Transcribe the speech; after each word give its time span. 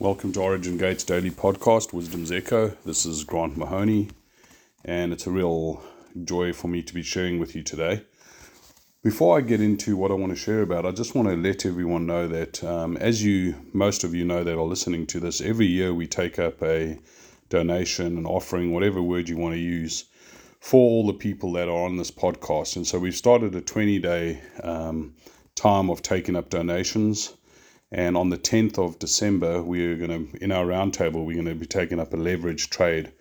Welcome 0.00 0.32
to 0.32 0.40
Origin 0.40 0.76
Gates 0.76 1.04
Daily 1.04 1.30
Podcast, 1.30 1.92
Wisdom's 1.92 2.32
Echo. 2.32 2.76
This 2.84 3.06
is 3.06 3.22
Grant 3.22 3.56
Mahoney, 3.56 4.08
and 4.84 5.12
it's 5.12 5.28
a 5.28 5.30
real 5.30 5.84
joy 6.24 6.52
for 6.52 6.66
me 6.66 6.82
to 6.82 6.92
be 6.92 7.04
sharing 7.04 7.38
with 7.38 7.54
you 7.54 7.62
today. 7.62 8.02
Before 9.04 9.38
I 9.38 9.40
get 9.40 9.60
into 9.60 9.96
what 9.96 10.10
I 10.10 10.14
want 10.14 10.32
to 10.32 10.36
share 10.36 10.62
about, 10.62 10.84
I 10.84 10.90
just 10.90 11.14
want 11.14 11.28
to 11.28 11.36
let 11.36 11.64
everyone 11.64 12.06
know 12.06 12.26
that, 12.26 12.64
um, 12.64 12.96
as 12.96 13.22
you, 13.22 13.54
most 13.72 14.02
of 14.02 14.16
you 14.16 14.24
know 14.24 14.42
that 14.42 14.58
are 14.58 14.62
listening 14.62 15.06
to 15.06 15.20
this, 15.20 15.40
every 15.40 15.66
year 15.66 15.94
we 15.94 16.08
take 16.08 16.40
up 16.40 16.60
a 16.60 16.98
donation, 17.48 18.18
an 18.18 18.26
offering, 18.26 18.72
whatever 18.72 19.00
word 19.00 19.28
you 19.28 19.36
want 19.36 19.54
to 19.54 19.60
use, 19.60 20.06
for 20.58 20.80
all 20.80 21.06
the 21.06 21.12
people 21.12 21.52
that 21.52 21.68
are 21.68 21.84
on 21.84 21.98
this 21.98 22.10
podcast. 22.10 22.74
And 22.74 22.84
so 22.84 22.98
we've 22.98 23.14
started 23.14 23.54
a 23.54 23.60
20 23.60 24.00
day 24.00 24.42
um, 24.64 25.14
time 25.54 25.88
of 25.88 26.02
taking 26.02 26.34
up 26.34 26.50
donations. 26.50 27.34
And 27.96 28.16
on 28.16 28.28
the 28.28 28.38
10th 28.38 28.76
of 28.76 28.98
December, 28.98 29.62
we're 29.62 29.94
going 29.94 30.10
to, 30.10 30.42
in 30.42 30.50
our 30.50 30.66
roundtable, 30.66 31.24
we're 31.24 31.34
going 31.34 31.44
to 31.46 31.54
be 31.54 31.64
taking 31.64 32.00
up 32.00 32.12
a 32.12 32.16
leverage 32.16 32.68
trade 32.68 33.12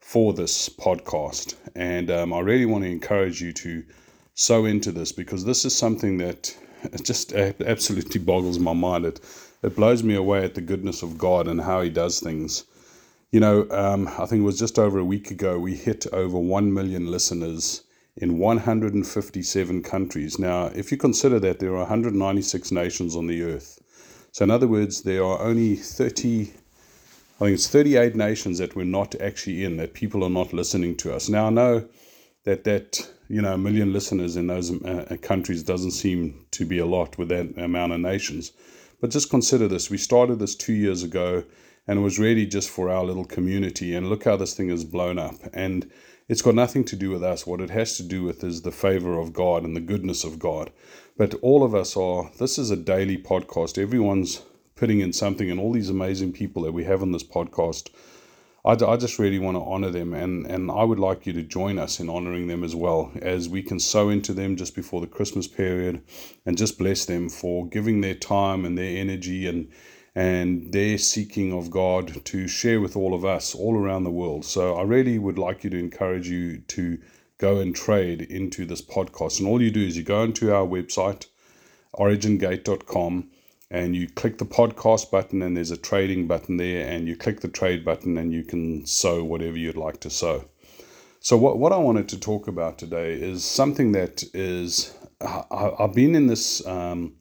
for 0.00 0.32
this 0.32 0.68
podcast. 0.68 1.54
And 1.76 2.10
um, 2.10 2.32
I 2.32 2.40
really 2.40 2.66
want 2.66 2.82
to 2.82 2.90
encourage 2.90 3.40
you 3.40 3.52
to 3.52 3.84
sow 4.34 4.64
into 4.64 4.90
this 4.90 5.12
because 5.12 5.44
this 5.44 5.64
is 5.64 5.78
something 5.78 6.18
that 6.18 6.52
just 7.04 7.32
absolutely 7.32 8.20
boggles 8.20 8.58
my 8.58 8.72
mind. 8.72 9.04
It, 9.06 9.20
it 9.62 9.76
blows 9.76 10.02
me 10.02 10.16
away 10.16 10.42
at 10.42 10.56
the 10.56 10.62
goodness 10.62 11.04
of 11.04 11.16
God 11.16 11.46
and 11.46 11.60
how 11.60 11.80
He 11.82 11.88
does 11.88 12.18
things. 12.18 12.64
You 13.30 13.38
know, 13.38 13.70
um, 13.70 14.08
I 14.08 14.26
think 14.26 14.40
it 14.40 14.46
was 14.46 14.58
just 14.58 14.80
over 14.80 14.98
a 14.98 15.04
week 15.04 15.30
ago, 15.30 15.60
we 15.60 15.76
hit 15.76 16.08
over 16.12 16.40
1 16.40 16.74
million 16.74 17.08
listeners 17.08 17.84
in 18.16 18.38
157 18.38 19.82
countries. 19.84 20.40
Now, 20.40 20.72
if 20.74 20.90
you 20.90 20.98
consider 20.98 21.38
that 21.38 21.60
there 21.60 21.70
are 21.70 21.86
196 21.86 22.72
nations 22.72 23.14
on 23.14 23.28
the 23.28 23.44
earth, 23.44 23.78
so, 24.38 24.44
in 24.44 24.52
other 24.52 24.68
words, 24.68 25.02
there 25.02 25.24
are 25.24 25.40
only 25.40 25.74
30, 25.74 26.42
I 26.42 26.44
think 26.44 27.54
it's 27.54 27.66
38 27.66 28.14
nations 28.14 28.58
that 28.58 28.76
we're 28.76 28.84
not 28.84 29.20
actually 29.20 29.64
in, 29.64 29.78
that 29.78 29.94
people 29.94 30.22
are 30.22 30.30
not 30.30 30.52
listening 30.52 30.94
to 30.98 31.12
us. 31.12 31.28
Now, 31.28 31.48
I 31.48 31.50
know 31.50 31.88
that 32.44 32.62
that, 32.62 33.10
you 33.28 33.42
know, 33.42 33.54
a 33.54 33.58
million 33.58 33.92
listeners 33.92 34.36
in 34.36 34.46
those 34.46 34.70
uh, 34.70 35.16
countries 35.22 35.64
doesn't 35.64 35.90
seem 35.90 36.46
to 36.52 36.64
be 36.64 36.78
a 36.78 36.86
lot 36.86 37.18
with 37.18 37.30
that 37.30 37.58
amount 37.58 37.94
of 37.94 37.98
nations. 37.98 38.52
But 39.00 39.10
just 39.10 39.28
consider 39.28 39.66
this 39.66 39.90
we 39.90 39.98
started 39.98 40.38
this 40.38 40.54
two 40.54 40.72
years 40.72 41.02
ago 41.02 41.42
and 41.88 41.98
it 41.98 42.02
was 42.02 42.20
really 42.20 42.46
just 42.46 42.70
for 42.70 42.90
our 42.90 43.02
little 43.02 43.24
community. 43.24 43.92
And 43.92 44.08
look 44.08 44.22
how 44.22 44.36
this 44.36 44.54
thing 44.54 44.68
has 44.68 44.84
blown 44.84 45.18
up. 45.18 45.34
And 45.52 45.90
it's 46.28 46.42
got 46.42 46.54
nothing 46.54 46.84
to 46.84 46.94
do 46.94 47.10
with 47.10 47.24
us. 47.24 47.44
What 47.44 47.60
it 47.60 47.70
has 47.70 47.96
to 47.96 48.04
do 48.04 48.22
with 48.22 48.44
is 48.44 48.62
the 48.62 48.70
favor 48.70 49.18
of 49.18 49.32
God 49.32 49.64
and 49.64 49.74
the 49.74 49.80
goodness 49.80 50.22
of 50.22 50.38
God. 50.38 50.70
But 51.18 51.34
all 51.42 51.64
of 51.64 51.74
us 51.74 51.96
are, 51.96 52.30
this 52.38 52.58
is 52.58 52.70
a 52.70 52.76
daily 52.76 53.18
podcast. 53.18 53.76
Everyone's 53.76 54.42
putting 54.76 55.00
in 55.00 55.12
something, 55.12 55.50
and 55.50 55.58
all 55.58 55.72
these 55.72 55.90
amazing 55.90 56.32
people 56.32 56.62
that 56.62 56.70
we 56.70 56.84
have 56.84 57.02
on 57.02 57.10
this 57.10 57.24
podcast. 57.24 57.90
I, 58.64 58.74
I 58.74 58.96
just 58.96 59.18
really 59.18 59.40
want 59.40 59.56
to 59.56 59.62
honor 59.64 59.90
them, 59.90 60.14
and, 60.14 60.46
and 60.46 60.70
I 60.70 60.84
would 60.84 61.00
like 61.00 61.26
you 61.26 61.32
to 61.32 61.42
join 61.42 61.76
us 61.76 61.98
in 61.98 62.08
honoring 62.08 62.46
them 62.46 62.62
as 62.62 62.76
well, 62.76 63.10
as 63.20 63.48
we 63.48 63.64
can 63.64 63.80
sow 63.80 64.10
into 64.10 64.32
them 64.32 64.54
just 64.54 64.76
before 64.76 65.00
the 65.00 65.08
Christmas 65.08 65.48
period 65.48 66.02
and 66.46 66.56
just 66.56 66.78
bless 66.78 67.04
them 67.04 67.28
for 67.28 67.66
giving 67.66 68.00
their 68.00 68.14
time 68.14 68.64
and 68.64 68.78
their 68.78 68.96
energy 68.96 69.48
and 69.48 69.68
and 70.14 70.72
their 70.72 70.98
seeking 70.98 71.52
of 71.52 71.70
God 71.70 72.24
to 72.24 72.48
share 72.48 72.80
with 72.80 72.96
all 72.96 73.14
of 73.14 73.24
us 73.24 73.54
all 73.54 73.76
around 73.76 74.02
the 74.02 74.10
world. 74.10 74.44
So 74.44 74.74
I 74.74 74.82
really 74.82 75.16
would 75.16 75.38
like 75.38 75.62
you 75.62 75.70
to 75.70 75.78
encourage 75.78 76.28
you 76.28 76.58
to 76.58 76.98
go 77.38 77.58
and 77.58 77.74
trade 77.74 78.22
into 78.22 78.66
this 78.66 78.82
podcast. 78.82 79.38
And 79.38 79.48
all 79.48 79.62
you 79.62 79.70
do 79.70 79.80
is 79.80 79.96
you 79.96 80.02
go 80.02 80.22
into 80.22 80.52
our 80.52 80.66
website, 80.66 81.26
origingate.com, 81.94 83.30
and 83.70 83.94
you 83.94 84.08
click 84.08 84.38
the 84.38 84.44
podcast 84.44 85.10
button, 85.10 85.42
and 85.42 85.56
there's 85.56 85.70
a 85.70 85.76
trading 85.76 86.26
button 86.26 86.56
there, 86.56 86.86
and 86.88 87.06
you 87.06 87.16
click 87.16 87.40
the 87.40 87.48
trade 87.48 87.84
button, 87.84 88.18
and 88.18 88.32
you 88.32 88.42
can 88.42 88.84
sow 88.86 89.22
whatever 89.22 89.56
you'd 89.56 89.76
like 89.76 90.00
to 90.00 90.10
sow. 90.10 90.44
So, 91.20 91.36
what, 91.36 91.58
what 91.58 91.72
I 91.72 91.78
wanted 91.78 92.08
to 92.10 92.20
talk 92.20 92.48
about 92.48 92.78
today 92.78 93.12
is 93.12 93.44
something 93.44 93.92
that 93.92 94.24
is, 94.34 94.96
I, 95.20 95.72
have 95.78 95.94
been 95.94 96.14
in 96.14 96.26
this. 96.26 96.66
Um, 96.66 97.14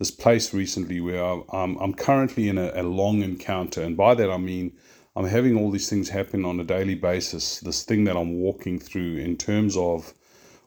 this 0.00 0.10
place 0.10 0.54
recently 0.54 0.98
where 0.98 1.22
I'm, 1.52 1.76
I'm 1.76 1.92
currently 1.92 2.48
in 2.48 2.56
a, 2.56 2.72
a 2.74 2.82
long 2.82 3.22
encounter. 3.22 3.82
And 3.82 3.98
by 3.98 4.14
that 4.14 4.30
I 4.30 4.38
mean 4.38 4.72
I'm 5.20 5.26
having 5.26 5.54
all 5.54 5.70
these 5.70 5.90
things 5.90 6.08
happen 6.08 6.46
on 6.46 6.58
a 6.60 6.64
daily 6.64 6.94
basis, 6.94 7.60
this 7.60 7.82
thing 7.82 8.04
that 8.04 8.16
I'm 8.16 8.40
walking 8.40 8.78
through 8.78 9.18
in 9.18 9.36
terms 9.36 9.76
of 9.76 10.14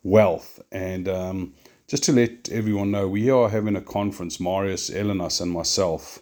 wealth. 0.03 0.62
And 0.72 1.09
um, 1.09 1.56
just 1.88 2.03
to 2.03 2.12
let 2.12 2.50
everyone 2.52 2.92
know, 2.92 3.08
we 3.08 3.31
are 3.31 3.50
having 3.50 3.75
a 3.75 3.81
conference, 3.81 4.40
Marius, 4.40 4.92
Elenas, 4.92 5.42
and 5.42 5.50
myself, 5.52 6.19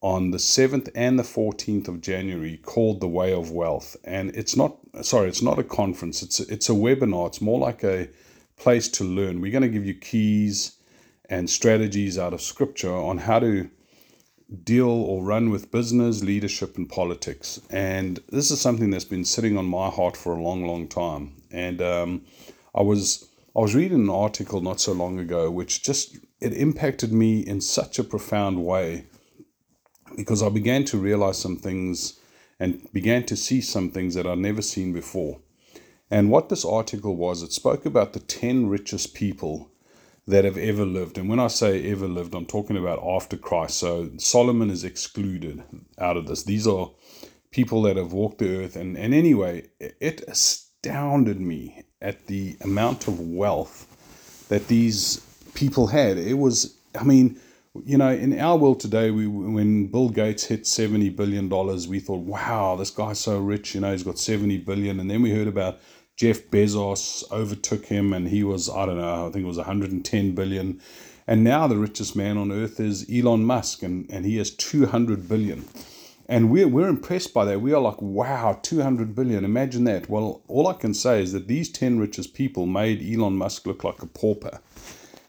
on 0.00 0.32
the 0.32 0.38
7th 0.38 0.90
and 0.96 1.16
the 1.16 1.22
14th 1.22 1.86
of 1.86 2.00
January 2.00 2.56
called 2.56 3.00
The 3.00 3.06
Way 3.06 3.32
of 3.32 3.52
Wealth. 3.52 3.96
And 4.02 4.34
it's 4.34 4.56
not, 4.56 4.76
sorry, 5.02 5.28
it's 5.28 5.40
not 5.40 5.60
a 5.60 5.64
conference, 5.64 6.24
it's 6.24 6.40
a, 6.40 6.52
it's 6.52 6.68
a 6.68 6.72
webinar. 6.72 7.28
It's 7.28 7.40
more 7.40 7.60
like 7.60 7.84
a 7.84 8.08
place 8.56 8.88
to 8.88 9.04
learn. 9.04 9.40
We're 9.40 9.52
going 9.52 9.62
to 9.62 9.68
give 9.68 9.86
you 9.86 9.94
keys 9.94 10.76
and 11.30 11.48
strategies 11.48 12.18
out 12.18 12.34
of 12.34 12.42
scripture 12.42 12.92
on 12.92 13.18
how 13.18 13.38
to 13.38 13.70
deal 14.64 14.88
or 14.88 15.22
run 15.22 15.50
with 15.50 15.70
business, 15.70 16.22
leadership, 16.22 16.76
and 16.76 16.88
politics. 16.88 17.60
And 17.70 18.20
this 18.30 18.50
is 18.50 18.60
something 18.60 18.90
that's 18.90 19.04
been 19.04 19.24
sitting 19.24 19.58
on 19.58 19.66
my 19.66 19.90
heart 19.90 20.16
for 20.16 20.32
a 20.32 20.42
long, 20.42 20.66
long 20.66 20.88
time. 20.88 21.34
And 21.50 21.82
um, 21.82 22.22
I 22.74 22.82
was 22.82 23.28
I 23.56 23.60
was 23.60 23.74
reading 23.74 24.02
an 24.02 24.10
article 24.10 24.60
not 24.60 24.80
so 24.80 24.92
long 24.92 25.18
ago, 25.18 25.50
which 25.50 25.82
just 25.82 26.16
it 26.40 26.52
impacted 26.54 27.12
me 27.12 27.40
in 27.40 27.60
such 27.60 27.98
a 27.98 28.04
profound 28.04 28.64
way 28.64 29.06
because 30.16 30.42
I 30.42 30.48
began 30.48 30.84
to 30.86 30.98
realize 30.98 31.38
some 31.38 31.56
things 31.56 32.18
and 32.60 32.86
began 32.92 33.24
to 33.26 33.36
see 33.36 33.60
some 33.60 33.90
things 33.90 34.14
that 34.14 34.26
I'd 34.26 34.38
never 34.38 34.62
seen 34.62 34.92
before. 34.92 35.40
And 36.10 36.30
what 36.30 36.48
this 36.48 36.64
article 36.64 37.16
was, 37.16 37.42
it 37.42 37.52
spoke 37.52 37.84
about 37.84 38.12
the 38.12 38.20
10 38.20 38.68
richest 38.68 39.14
people 39.14 39.70
that 40.28 40.44
have 40.44 40.58
ever 40.58 40.84
lived. 40.84 41.16
And 41.16 41.28
when 41.28 41.40
I 41.40 41.46
say 41.46 41.90
ever 41.90 42.06
lived, 42.06 42.34
I'm 42.34 42.44
talking 42.44 42.76
about 42.76 43.02
after 43.02 43.36
Christ. 43.38 43.78
So 43.78 44.10
Solomon 44.18 44.70
is 44.70 44.84
excluded 44.84 45.62
out 45.98 46.18
of 46.18 46.26
this. 46.26 46.44
These 46.44 46.66
are 46.66 46.90
people 47.50 47.80
that 47.82 47.96
have 47.96 48.12
walked 48.12 48.38
the 48.38 48.62
earth. 48.62 48.76
And, 48.76 48.96
and 48.98 49.14
anyway, 49.14 49.68
it 49.80 50.22
astounded 50.28 51.40
me 51.40 51.82
at 52.02 52.26
the 52.26 52.58
amount 52.60 53.08
of 53.08 53.18
wealth 53.18 53.86
that 54.50 54.68
these 54.68 55.16
people 55.54 55.86
had. 55.86 56.18
It 56.18 56.34
was, 56.34 56.76
I 56.94 57.04
mean, 57.04 57.40
you 57.84 57.96
know, 57.96 58.10
in 58.10 58.38
our 58.38 58.56
world 58.56 58.80
today, 58.80 59.10
we 59.10 59.26
when 59.26 59.86
Bill 59.86 60.08
Gates 60.08 60.44
hit 60.44 60.66
seventy 60.66 61.10
billion 61.10 61.48
dollars, 61.48 61.86
we 61.86 62.00
thought, 62.00 62.24
"Wow, 62.24 62.76
this 62.76 62.90
guy's 62.90 63.20
so 63.20 63.38
rich." 63.38 63.74
You 63.74 63.82
know, 63.82 63.92
he's 63.92 64.02
got 64.02 64.18
seventy 64.18 64.58
billion. 64.58 64.98
And 64.98 65.08
then 65.08 65.22
we 65.22 65.30
heard 65.30 65.46
about 65.46 65.78
Jeff 66.18 66.50
Bezos 66.50 67.22
overtook 67.30 67.86
him 67.86 68.12
and 68.12 68.26
he 68.26 68.42
was, 68.42 68.68
I 68.68 68.86
don't 68.86 68.98
know, 68.98 69.28
I 69.28 69.30
think 69.30 69.44
it 69.44 69.46
was 69.48 69.56
110 69.56 70.32
billion. 70.32 70.80
And 71.28 71.44
now 71.44 71.68
the 71.68 71.76
richest 71.76 72.16
man 72.16 72.36
on 72.36 72.50
earth 72.50 72.80
is 72.80 73.06
Elon 73.08 73.44
Musk 73.44 73.84
and, 73.84 74.10
and 74.10 74.26
he 74.26 74.36
has 74.38 74.50
200 74.50 75.28
billion. 75.28 75.64
And 76.28 76.50
we're, 76.50 76.66
we're 76.66 76.88
impressed 76.88 77.32
by 77.32 77.44
that. 77.44 77.60
We 77.60 77.72
are 77.72 77.80
like, 77.80 78.02
wow, 78.02 78.58
200 78.60 79.14
billion. 79.14 79.44
Imagine 79.44 79.84
that. 79.84 80.10
Well, 80.10 80.42
all 80.48 80.66
I 80.66 80.72
can 80.72 80.92
say 80.92 81.22
is 81.22 81.32
that 81.34 81.46
these 81.46 81.70
10 81.70 82.00
richest 82.00 82.34
people 82.34 82.66
made 82.66 83.00
Elon 83.00 83.36
Musk 83.36 83.64
look 83.64 83.84
like 83.84 84.02
a 84.02 84.06
pauper. 84.06 84.58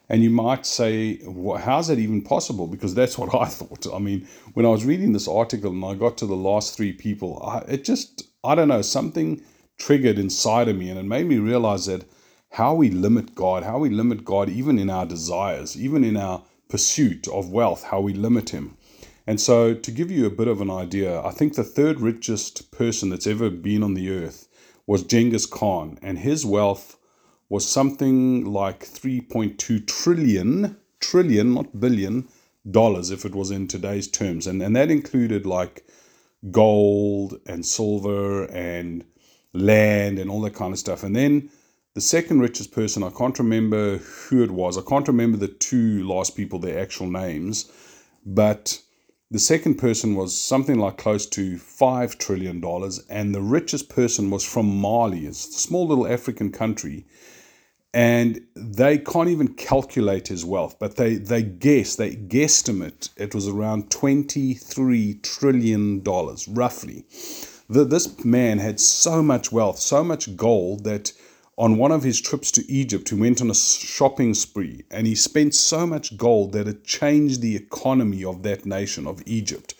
And 0.09 0.23
you 0.23 0.31
might 0.31 0.65
say, 0.65 1.19
well, 1.23 1.59
how's 1.59 1.89
that 1.89 1.99
even 1.99 2.23
possible? 2.23 2.65
Because 2.65 2.95
that's 2.95 3.15
what 3.15 3.35
I 3.35 3.45
thought. 3.59 3.85
I 3.93 3.99
mean, 3.99 4.27
when 4.55 4.65
I 4.65 4.69
was 4.69 4.85
reading 4.85 5.13
this 5.13 5.27
article 5.27 5.69
and 5.69 5.85
I 5.85 5.93
got 5.93 6.17
to 6.17 6.25
the 6.25 6.35
last 6.35 6.75
three 6.75 6.93
people, 6.93 7.39
I, 7.43 7.59
it 7.71 7.83
just, 7.83 8.27
I 8.43 8.55
don't 8.55 8.69
know, 8.69 8.81
something 8.81 9.43
triggered 9.79 10.19
inside 10.19 10.67
of 10.67 10.77
me 10.77 10.89
and 10.89 10.99
it 10.99 11.05
made 11.05 11.25
me 11.25 11.37
realize 11.37 11.87
that 11.87 12.05
how 12.51 12.75
we 12.75 12.89
limit 12.89 13.33
God, 13.33 13.63
how 13.63 13.79
we 13.79 13.89
limit 13.89 14.23
God 14.23 14.49
even 14.49 14.77
in 14.77 14.89
our 14.89 15.05
desires, 15.05 15.75
even 15.79 16.03
in 16.03 16.17
our 16.17 16.43
pursuit 16.67 17.27
of 17.27 17.49
wealth, 17.49 17.83
how 17.83 18.01
we 18.01 18.13
limit 18.13 18.51
Him. 18.51 18.77
And 19.25 19.39
so, 19.39 19.73
to 19.73 19.91
give 19.91 20.09
you 20.09 20.25
a 20.25 20.31
bit 20.31 20.47
of 20.47 20.59
an 20.59 20.71
idea, 20.71 21.21
I 21.21 21.31
think 21.31 21.53
the 21.53 21.63
third 21.63 21.99
richest 22.01 22.71
person 22.71 23.09
that's 23.09 23.27
ever 23.27 23.49
been 23.49 23.83
on 23.83 23.93
the 23.93 24.09
earth 24.09 24.47
was 24.87 25.03
Genghis 25.03 25.45
Khan, 25.45 25.99
and 26.01 26.17
his 26.17 26.45
wealth 26.45 26.97
was 27.47 27.67
something 27.67 28.43
like 28.45 28.85
3.2 28.85 29.85
trillion, 29.85 30.77
trillion, 30.99 31.53
not 31.53 31.79
billion, 31.79 32.27
dollars 32.69 33.11
if 33.11 33.25
it 33.25 33.35
was 33.35 33.51
in 33.51 33.67
today's 33.67 34.07
terms. 34.07 34.47
And, 34.47 34.61
and 34.61 34.75
that 34.75 34.91
included 34.91 35.45
like 35.45 35.85
gold 36.51 37.39
and 37.45 37.65
silver 37.65 38.45
and 38.45 39.05
land 39.53 40.19
and 40.19 40.29
all 40.29 40.41
that 40.41 40.55
kind 40.55 40.73
of 40.73 40.79
stuff. 40.79 41.03
And 41.03 41.15
then 41.15 41.49
the 41.95 42.01
second 42.01 42.39
richest 42.41 42.71
person, 42.71 43.03
I 43.03 43.09
can't 43.09 43.39
remember 43.39 43.97
who 43.97 44.43
it 44.43 44.51
was. 44.51 44.77
I 44.77 44.81
can't 44.81 45.07
remember 45.07 45.37
the 45.37 45.47
two 45.47 46.07
last 46.07 46.35
people, 46.37 46.59
their 46.59 46.79
actual 46.79 47.07
names, 47.07 47.71
but 48.25 48.81
the 49.31 49.39
second 49.39 49.75
person 49.75 50.15
was 50.15 50.39
something 50.39 50.79
like 50.79 50.97
close 50.97 51.25
to 51.27 51.57
$5 51.57 52.17
trillion. 52.19 52.63
And 53.09 53.35
the 53.35 53.41
richest 53.41 53.89
person 53.89 54.29
was 54.31 54.43
from 54.43 54.67
Mali. 54.79 55.25
It's 55.25 55.47
a 55.47 55.59
small 55.59 55.87
little 55.87 56.07
African 56.07 56.51
country. 56.51 57.05
and 57.93 58.41
they 58.55 58.97
can't 58.99 59.29
even 59.29 59.53
calculate 59.55 60.27
his 60.27 60.45
wealth, 60.45 60.77
but 60.79 60.95
they, 60.95 61.15
they 61.15 61.41
guess, 61.41 61.95
they 61.95 62.11
guesstimate 62.15 63.09
it 63.17 63.33
was 63.33 63.47
around 63.47 63.89
$23 63.89 65.23
trillion, 65.23 66.03
roughly. 66.49 67.05
This 67.71 68.25
man 68.25 68.57
had 68.57 68.79
so 68.79 69.21
much 69.21 69.51
wealth, 69.51 69.77
so 69.77 70.03
much 70.03 70.35
gold 70.35 70.85
that 70.85 71.13
on 71.55 71.77
one 71.77 71.91
of 71.91 72.01
his 72.01 72.19
trips 72.19 72.49
to 72.53 72.71
Egypt, 72.71 73.09
he 73.09 73.15
went 73.15 73.41
on 73.41 73.51
a 73.51 73.53
shopping 73.53 74.33
spree 74.33 74.85
and 74.89 75.05
he 75.05 75.13
spent 75.13 75.53
so 75.53 75.85
much 75.85 76.17
gold 76.17 76.53
that 76.53 76.67
it 76.67 76.83
changed 76.83 77.41
the 77.41 77.55
economy 77.55 78.23
of 78.23 78.41
that 78.41 78.65
nation, 78.65 79.05
of 79.05 79.21
Egypt. 79.27 79.75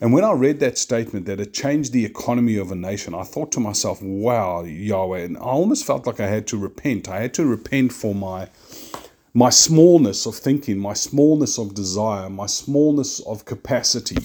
And 0.00 0.14
when 0.14 0.24
I 0.24 0.32
read 0.32 0.60
that 0.60 0.78
statement 0.78 1.26
that 1.26 1.38
it 1.38 1.52
changed 1.52 1.92
the 1.92 2.06
economy 2.06 2.56
of 2.56 2.72
a 2.72 2.74
nation, 2.74 3.14
I 3.14 3.24
thought 3.24 3.52
to 3.52 3.60
myself, 3.60 4.00
wow, 4.00 4.62
Yahweh. 4.62 5.24
And 5.24 5.36
I 5.36 5.40
almost 5.40 5.84
felt 5.84 6.06
like 6.06 6.20
I 6.20 6.28
had 6.28 6.46
to 6.48 6.56
repent. 6.56 7.06
I 7.06 7.20
had 7.20 7.34
to 7.34 7.44
repent 7.44 7.92
for 7.92 8.14
my 8.14 8.48
my 9.34 9.50
smallness 9.50 10.24
of 10.24 10.36
thinking, 10.36 10.78
my 10.78 10.94
smallness 10.94 11.58
of 11.58 11.74
desire, 11.74 12.30
my 12.30 12.46
smallness 12.46 13.20
of 13.20 13.44
capacity. 13.44 14.16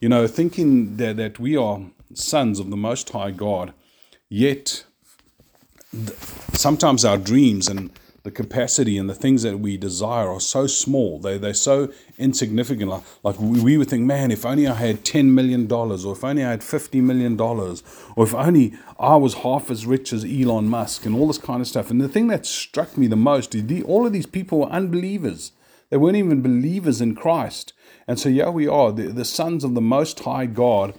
You 0.00 0.10
know, 0.10 0.26
thinking 0.26 0.96
that, 0.98 1.16
that 1.16 1.38
we 1.38 1.56
are 1.56 1.80
sons 2.14 2.58
of 2.58 2.70
the 2.70 2.76
Most 2.76 3.10
High 3.10 3.30
God, 3.30 3.72
yet 4.28 4.84
sometimes 6.52 7.04
our 7.04 7.18
dreams 7.18 7.68
and 7.68 7.90
the 8.22 8.30
capacity 8.30 8.98
and 8.98 9.08
the 9.08 9.14
things 9.14 9.42
that 9.42 9.60
we 9.60 9.76
desire 9.78 10.28
are 10.28 10.40
so 10.40 10.66
small. 10.66 11.18
They, 11.18 11.38
they're 11.38 11.54
so 11.54 11.90
insignificant. 12.18 12.90
Like, 12.90 13.02
like 13.22 13.40
we, 13.40 13.60
we 13.60 13.78
would 13.78 13.88
think, 13.88 14.04
man, 14.04 14.30
if 14.30 14.44
only 14.44 14.66
I 14.66 14.74
had 14.74 15.04
$10 15.04 15.26
million, 15.26 15.70
or 15.72 16.12
if 16.12 16.22
only 16.22 16.44
I 16.44 16.50
had 16.50 16.60
$50 16.60 17.02
million, 17.02 17.40
or 17.40 18.24
if 18.24 18.34
only 18.34 18.74
I 18.98 19.16
was 19.16 19.34
half 19.34 19.70
as 19.70 19.86
rich 19.86 20.12
as 20.12 20.24
Elon 20.24 20.68
Musk, 20.68 21.06
and 21.06 21.14
all 21.14 21.26
this 21.26 21.38
kind 21.38 21.62
of 21.62 21.66
stuff. 21.66 21.90
And 21.90 22.00
the 22.00 22.08
thing 22.08 22.28
that 22.28 22.44
struck 22.44 22.98
me 22.98 23.06
the 23.06 23.16
most 23.16 23.54
is 23.54 23.66
the, 23.66 23.82
all 23.84 24.06
of 24.06 24.12
these 24.12 24.26
people 24.26 24.58
were 24.60 24.66
unbelievers. 24.66 25.52
They 25.88 25.96
weren't 25.96 26.16
even 26.16 26.42
believers 26.42 27.00
in 27.00 27.14
Christ. 27.14 27.72
And 28.06 28.18
so, 28.20 28.28
yeah, 28.28 28.50
we 28.50 28.68
are 28.68 28.92
the, 28.92 29.08
the 29.08 29.24
sons 29.24 29.64
of 29.64 29.74
the 29.74 29.80
Most 29.80 30.20
High 30.20 30.46
God, 30.46 30.94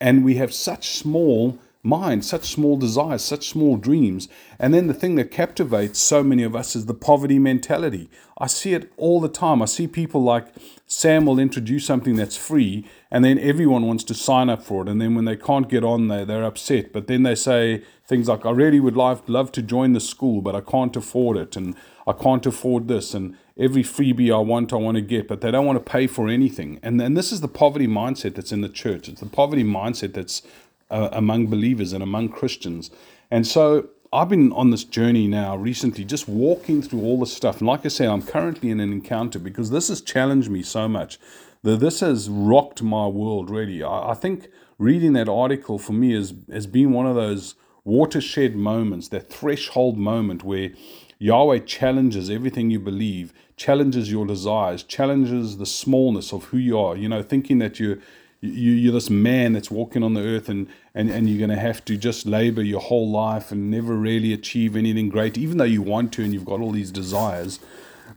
and 0.00 0.24
we 0.24 0.36
have 0.36 0.52
such 0.52 0.90
small 0.90 1.58
minds, 1.84 2.26
such 2.26 2.46
small 2.46 2.78
desires, 2.78 3.22
such 3.22 3.50
small 3.50 3.76
dreams. 3.76 4.26
And 4.58 4.72
then 4.72 4.86
the 4.86 4.94
thing 4.94 5.16
that 5.16 5.30
captivates 5.30 5.98
so 5.98 6.22
many 6.22 6.42
of 6.42 6.56
us 6.56 6.74
is 6.74 6.86
the 6.86 6.94
poverty 6.94 7.38
mentality. 7.38 8.08
I 8.38 8.46
see 8.46 8.72
it 8.72 8.90
all 8.96 9.20
the 9.20 9.28
time. 9.28 9.60
I 9.60 9.66
see 9.66 9.86
people 9.86 10.22
like 10.22 10.46
Sam 10.86 11.26
will 11.26 11.38
introduce 11.38 11.84
something 11.84 12.16
that's 12.16 12.36
free, 12.36 12.88
and 13.10 13.24
then 13.24 13.38
everyone 13.38 13.86
wants 13.86 14.02
to 14.04 14.14
sign 14.14 14.48
up 14.48 14.62
for 14.62 14.82
it. 14.82 14.88
And 14.88 15.00
then 15.00 15.14
when 15.14 15.26
they 15.26 15.36
can't 15.36 15.68
get 15.68 15.84
on 15.84 16.08
there, 16.08 16.24
they're 16.24 16.42
upset. 16.42 16.92
But 16.92 17.06
then 17.06 17.22
they 17.22 17.34
say 17.34 17.82
things 18.06 18.28
like, 18.28 18.46
I 18.46 18.50
really 18.50 18.80
would 18.80 18.96
love, 18.96 19.28
love 19.28 19.52
to 19.52 19.62
join 19.62 19.92
the 19.92 20.00
school, 20.00 20.40
but 20.40 20.56
I 20.56 20.62
can't 20.62 20.96
afford 20.96 21.36
it. 21.36 21.54
And 21.54 21.76
I 22.06 22.12
can't 22.12 22.46
afford 22.46 22.88
this. 22.88 23.12
And 23.12 23.36
every 23.58 23.82
freebie 23.82 24.34
I 24.34 24.38
want, 24.38 24.72
I 24.72 24.76
want 24.76 24.96
to 24.96 25.00
get, 25.00 25.28
but 25.28 25.40
they 25.40 25.50
don't 25.50 25.66
want 25.66 25.84
to 25.84 25.90
pay 25.90 26.06
for 26.06 26.28
anything. 26.28 26.80
And, 26.82 27.00
and 27.00 27.16
this 27.16 27.30
is 27.30 27.40
the 27.40 27.48
poverty 27.48 27.86
mindset 27.86 28.34
that's 28.34 28.52
in 28.52 28.62
the 28.62 28.68
church. 28.68 29.08
It's 29.08 29.20
the 29.20 29.26
poverty 29.26 29.64
mindset 29.64 30.14
that's 30.14 30.42
uh, 30.90 31.08
among 31.12 31.46
believers 31.46 31.92
and 31.92 32.02
among 32.02 32.30
Christians. 32.30 32.90
And 33.30 33.46
so 33.46 33.88
I've 34.12 34.28
been 34.28 34.52
on 34.52 34.70
this 34.70 34.84
journey 34.84 35.26
now 35.26 35.56
recently, 35.56 36.04
just 36.04 36.28
walking 36.28 36.82
through 36.82 37.02
all 37.02 37.18
this 37.18 37.32
stuff. 37.32 37.58
And 37.58 37.66
like 37.66 37.84
I 37.84 37.88
say, 37.88 38.06
I'm 38.06 38.22
currently 38.22 38.70
in 38.70 38.80
an 38.80 38.92
encounter 38.92 39.38
because 39.38 39.70
this 39.70 39.88
has 39.88 40.00
challenged 40.00 40.50
me 40.50 40.62
so 40.62 40.88
much. 40.88 41.18
This 41.62 42.00
has 42.00 42.28
rocked 42.28 42.82
my 42.82 43.06
world 43.06 43.50
really. 43.50 43.82
I, 43.82 44.10
I 44.10 44.14
think 44.14 44.48
reading 44.78 45.14
that 45.14 45.28
article 45.28 45.78
for 45.78 45.94
me 45.94 46.12
has, 46.14 46.34
has 46.52 46.66
been 46.66 46.92
one 46.92 47.06
of 47.06 47.14
those 47.14 47.54
watershed 47.84 48.54
moments, 48.54 49.08
that 49.08 49.30
threshold 49.30 49.96
moment 49.96 50.42
where 50.42 50.70
Yahweh 51.18 51.60
challenges 51.60 52.28
everything 52.28 52.70
you 52.70 52.80
believe, 52.80 53.32
challenges 53.56 54.10
your 54.10 54.26
desires, 54.26 54.82
challenges 54.82 55.58
the 55.58 55.66
smallness 55.66 56.32
of 56.32 56.44
who 56.44 56.58
you 56.58 56.78
are. 56.78 56.96
You 56.96 57.08
know, 57.08 57.22
thinking 57.22 57.58
that 57.58 57.78
you're 57.78 57.98
you, 58.44 58.72
you're 58.72 58.92
this 58.92 59.10
man 59.10 59.54
that's 59.54 59.70
walking 59.70 60.02
on 60.02 60.14
the 60.14 60.20
earth 60.20 60.48
and, 60.48 60.68
and, 60.94 61.10
and 61.10 61.28
you're 61.28 61.38
going 61.38 61.50
to 61.50 61.56
have 61.56 61.84
to 61.86 61.96
just 61.96 62.26
labor 62.26 62.62
your 62.62 62.80
whole 62.80 63.10
life 63.10 63.50
and 63.50 63.70
never 63.70 63.94
really 63.96 64.32
achieve 64.32 64.76
anything 64.76 65.08
great, 65.08 65.38
even 65.38 65.56
though 65.56 65.64
you 65.64 65.82
want 65.82 66.12
to 66.12 66.22
and 66.22 66.32
you've 66.34 66.44
got 66.44 66.60
all 66.60 66.72
these 66.72 66.90
desires. 66.90 67.58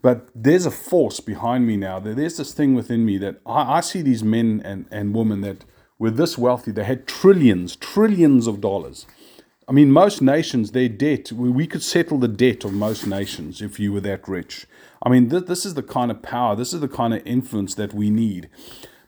But 0.01 0.27
there's 0.35 0.65
a 0.65 0.71
force 0.71 1.19
behind 1.19 1.65
me 1.65 1.77
now. 1.77 1.99
There's 1.99 2.37
this 2.37 2.53
thing 2.53 2.75
within 2.75 3.05
me 3.05 3.17
that 3.19 3.39
I, 3.45 3.77
I 3.77 3.79
see 3.81 4.01
these 4.01 4.23
men 4.23 4.61
and, 4.65 4.85
and 4.91 5.15
women 5.15 5.41
that 5.41 5.63
were 5.97 6.11
this 6.11 6.37
wealthy. 6.37 6.71
They 6.71 6.83
had 6.83 7.07
trillions, 7.07 7.75
trillions 7.75 8.47
of 8.47 8.61
dollars. 8.61 9.05
I 9.69 9.73
mean, 9.73 9.91
most 9.91 10.21
nations, 10.21 10.71
their 10.71 10.87
debt, 10.87 11.31
we 11.33 11.67
could 11.67 11.83
settle 11.83 12.17
the 12.17 12.29
debt 12.29 12.63
of 12.63 12.71
most 12.73 13.05
nations 13.05 13.61
if 13.61 13.81
you 13.81 13.91
were 13.91 13.99
that 14.01 14.25
rich. 14.25 14.65
I 15.03 15.09
mean, 15.09 15.29
th- 15.29 15.45
this 15.45 15.65
is 15.65 15.73
the 15.73 15.83
kind 15.83 16.09
of 16.09 16.21
power, 16.21 16.55
this 16.55 16.73
is 16.73 16.79
the 16.79 16.87
kind 16.87 17.13
of 17.13 17.25
influence 17.27 17.75
that 17.75 17.93
we 17.93 18.09
need. 18.09 18.49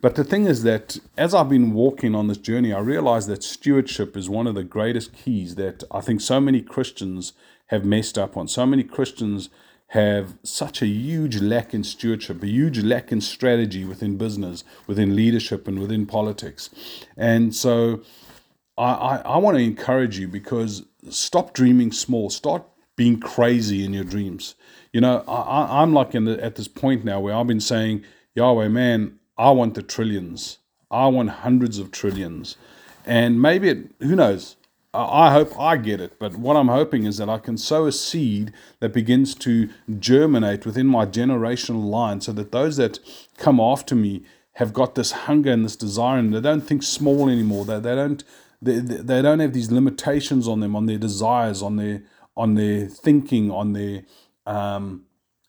But 0.02 0.16
the 0.16 0.26
thing 0.26 0.46
is 0.46 0.64
that 0.64 0.98
as 1.18 1.34
I've 1.34 1.50
been 1.50 1.74
walking 1.74 2.14
on 2.14 2.28
this 2.28 2.38
journey, 2.38 2.74
I 2.74 2.80
realize 2.80 3.28
that 3.28 3.44
stewardship 3.44 4.18
is 4.18 4.30
one 4.30 4.48
of 4.48 4.56
the 4.56 4.64
greatest 4.64 5.14
keys 5.14 5.56
that 5.56 5.84
I 5.92 6.02
think 6.02 6.20
so 6.20 6.42
many 6.42 6.62
Christians 6.62 7.34
have 7.68 7.86
messed 7.86 8.18
up 8.18 8.36
on. 8.36 8.48
So 8.48 8.66
many 8.66 8.84
Christians 8.84 9.50
have 9.88 10.38
such 10.44 10.82
a 10.82 10.88
huge 10.88 11.42
lack 11.42 11.74
in 11.74 11.84
stewardship, 11.84 12.44
a 12.44 12.48
huge 12.48 12.84
lack 12.84 13.12
in 13.12 13.22
strategy 13.22 13.86
within 13.86 14.18
business, 14.18 14.64
within 14.88 15.16
leadership, 15.16 15.68
and 15.68 15.80
within 15.80 16.06
politics. 16.06 16.70
And 17.18 17.56
so 17.56 18.02
I, 18.80 18.94
I, 18.94 19.16
I 19.18 19.38
want 19.38 19.58
to 19.58 19.64
encourage 19.64 20.18
you 20.18 20.28
because 20.28 20.86
stop 21.10 21.54
dreaming 21.54 21.92
small, 21.92 22.30
start 22.30 22.64
being 22.96 23.20
crazy 23.20 23.84
in 23.84 23.94
your 23.94 24.06
dreams. 24.06 24.56
You 24.94 25.02
know, 25.02 25.24
I, 25.28 25.82
I'm 25.82 25.94
like 25.94 26.16
in 26.16 26.26
the, 26.26 26.44
at 26.44 26.56
this 26.56 26.68
point 26.68 27.04
now 27.04 27.20
where 27.20 27.36
I've 27.36 27.48
been 27.48 27.60
saying, 27.60 28.04
Yahweh, 28.36 28.70
man, 28.70 29.20
I 29.38 29.52
want 29.52 29.76
the 29.76 29.84
trillions. 29.84 30.60
I 30.90 31.08
want 31.08 31.30
hundreds 31.30 31.78
of 31.78 31.92
trillions. 31.92 32.56
And 33.06 33.42
maybe 33.42 33.70
it, 33.70 33.92
who 34.00 34.16
knows? 34.16 34.56
I 34.92 35.32
hope 35.32 35.58
I 35.60 35.78
get 35.78 36.02
it, 36.02 36.18
but 36.18 36.36
what 36.36 36.56
I'm 36.56 36.68
hoping 36.68 37.06
is 37.06 37.18
that 37.18 37.30
I 37.30 37.38
can 37.38 37.60
sow 37.60 37.86
a 37.86 37.92
seed 37.92 38.52
that 38.80 38.92
begins 38.92 39.36
to 39.36 39.70
germinate 40.00 40.66
within 40.66 40.88
my 40.88 41.06
generational 41.06 41.84
line 41.88 42.22
so 42.22 42.32
that 42.32 42.52
those 42.52 42.78
that 42.78 43.00
come 43.38 43.60
after 43.60 43.94
me 43.94 44.24
have 44.54 44.74
got 44.74 44.96
this 44.96 45.12
hunger 45.12 45.52
and 45.52 45.64
this 45.64 45.76
desire 45.76 46.18
and 46.18 46.34
they 46.34 46.42
don't 46.42 46.62
think 46.62 46.82
small 46.82 47.30
anymore. 47.30 47.66
They, 47.66 47.80
they 47.80 47.94
don't 47.94 48.24
they, 48.62 48.80
they 48.80 49.22
don't 49.22 49.40
have 49.40 49.54
these 49.54 49.72
limitations 49.72 50.48
on 50.48 50.60
them, 50.60 50.76
on 50.76 50.86
their 50.86 50.98
desires, 50.98 51.62
on 51.62 51.78
their 51.78 52.04
on 52.36 52.56
their 52.56 52.88
thinking, 52.88 53.52
on 53.52 53.74
their 53.74 54.04
um, 54.46 55.04